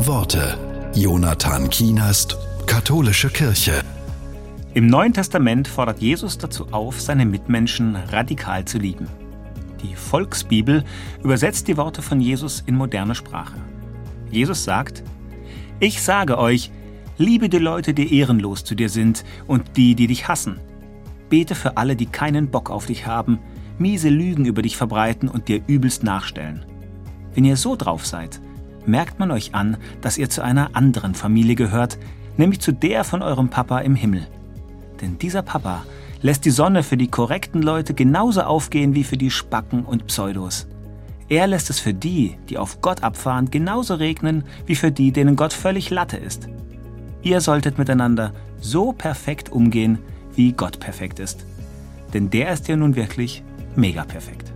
Worte. 0.00 0.58
Jonathan 0.94 1.70
Kienast, 1.70 2.36
Katholische 2.66 3.30
Kirche. 3.30 3.80
Im 4.74 4.88
Neuen 4.88 5.14
Testament 5.14 5.68
fordert 5.68 6.00
Jesus 6.00 6.36
dazu 6.36 6.66
auf, 6.72 7.00
seine 7.00 7.24
Mitmenschen 7.24 7.96
radikal 7.96 8.64
zu 8.64 8.78
lieben. 8.78 9.08
Die 9.82 9.94
Volksbibel 9.94 10.84
übersetzt 11.22 11.68
die 11.68 11.76
Worte 11.76 12.02
von 12.02 12.20
Jesus 12.20 12.64
in 12.66 12.74
moderne 12.76 13.14
Sprache. 13.14 13.56
Jesus 14.30 14.64
sagt, 14.64 15.04
Ich 15.78 16.02
sage 16.02 16.38
euch, 16.38 16.70
liebe 17.16 17.48
die 17.48 17.58
Leute, 17.58 17.94
die 17.94 18.18
ehrenlos 18.18 18.64
zu 18.64 18.74
dir 18.74 18.88
sind 18.88 19.24
und 19.46 19.76
die, 19.76 19.94
die 19.94 20.08
dich 20.08 20.28
hassen. 20.28 20.58
Bete 21.30 21.54
für 21.54 21.76
alle, 21.76 21.96
die 21.96 22.06
keinen 22.06 22.50
Bock 22.50 22.68
auf 22.68 22.86
dich 22.86 23.06
haben, 23.06 23.38
miese 23.78 24.08
Lügen 24.08 24.44
über 24.44 24.60
dich 24.60 24.76
verbreiten 24.76 25.28
und 25.28 25.48
dir 25.48 25.62
übelst 25.66 26.02
nachstellen. 26.02 26.64
Wenn 27.34 27.44
ihr 27.44 27.56
so 27.56 27.74
drauf 27.76 28.04
seid, 28.04 28.40
merkt 28.86 29.18
man 29.18 29.30
euch 29.30 29.54
an, 29.54 29.76
dass 30.00 30.18
ihr 30.18 30.30
zu 30.30 30.42
einer 30.42 30.74
anderen 30.74 31.14
Familie 31.14 31.54
gehört, 31.54 31.98
nämlich 32.36 32.60
zu 32.60 32.72
der 32.72 33.04
von 33.04 33.22
eurem 33.22 33.48
Papa 33.48 33.78
im 33.80 33.94
Himmel. 33.94 34.26
Denn 35.00 35.18
dieser 35.18 35.42
Papa 35.42 35.84
lässt 36.22 36.44
die 36.44 36.50
Sonne 36.50 36.82
für 36.82 36.96
die 36.96 37.08
korrekten 37.08 37.62
Leute 37.62 37.94
genauso 37.94 38.42
aufgehen 38.42 38.94
wie 38.94 39.04
für 39.04 39.16
die 39.16 39.30
Spacken 39.30 39.84
und 39.84 40.06
Pseudos. 40.06 40.66
Er 41.28 41.46
lässt 41.46 41.70
es 41.70 41.80
für 41.80 41.94
die, 41.94 42.38
die 42.48 42.58
auf 42.58 42.80
Gott 42.80 43.02
abfahren, 43.02 43.50
genauso 43.50 43.94
regnen 43.94 44.44
wie 44.66 44.74
für 44.74 44.92
die, 44.92 45.12
denen 45.12 45.36
Gott 45.36 45.52
völlig 45.52 45.90
Latte 45.90 46.16
ist. 46.16 46.48
Ihr 47.22 47.40
solltet 47.40 47.78
miteinander 47.78 48.32
so 48.60 48.92
perfekt 48.92 49.50
umgehen, 49.50 49.98
wie 50.34 50.52
Gott 50.52 50.80
perfekt 50.80 51.18
ist. 51.18 51.44
Denn 52.12 52.30
der 52.30 52.52
ist 52.52 52.68
ja 52.68 52.76
nun 52.76 52.96
wirklich 52.96 53.42
mega 53.76 54.04
perfekt. 54.04 54.53